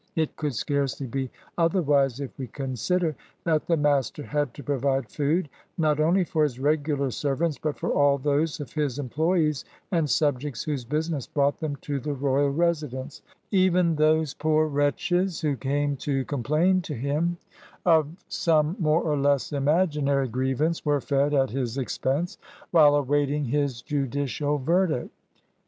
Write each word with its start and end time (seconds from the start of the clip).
It 0.15 0.35
could 0.35 0.55
scarcely 0.55 1.05
be 1.05 1.29
otherwise 1.59 2.19
if 2.19 2.35
we 2.39 2.47
consider 2.47 3.15
that 3.43 3.67
the 3.67 3.77
mas 3.77 4.09
ter 4.09 4.23
had 4.23 4.51
to 4.55 4.63
provide 4.63 5.07
food, 5.11 5.47
not 5.77 5.99
only 5.99 6.23
for 6.23 6.41
his 6.41 6.59
regular 6.59 7.11
serv 7.11 7.43
ants, 7.43 7.59
but 7.59 7.77
for 7.77 7.91
all 7.91 8.17
those 8.17 8.59
of 8.59 8.73
his 8.73 8.97
employees 8.97 9.63
and 9.91 10.09
subjects 10.09 10.63
whose 10.63 10.85
business 10.85 11.27
brought 11.27 11.59
them 11.59 11.75
to 11.81 11.99
the 11.99 12.13
royal 12.15 12.49
residence: 12.49 13.21
even 13.51 13.95
those 13.95 14.33
poor 14.33 14.65
wretches 14.67 15.41
who 15.41 15.55
came 15.55 15.95
to 15.97 16.25
complain 16.25 16.81
to 16.81 16.95
him 16.95 17.37
of 17.85 18.07
some 18.27 18.75
more 18.79 19.03
or 19.03 19.15
less 19.15 19.53
imaginary 19.53 20.27
grievance, 20.27 20.83
were 20.83 20.99
fed 20.99 21.31
at 21.31 21.51
his 21.51 21.77
expense 21.77 22.39
while 22.71 22.95
awaiting 22.95 23.45
his 23.45 23.83
judicial 23.83 24.57
verdict. 24.57 25.11